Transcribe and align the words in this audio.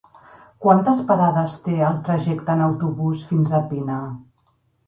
Quantes 0.65 1.01
parades 1.11 1.53
té 1.67 1.75
el 1.89 2.01
trajecte 2.09 2.57
en 2.57 2.65
autobús 2.71 3.23
fins 3.33 3.55
a 3.59 3.63
Pina? 3.75 4.01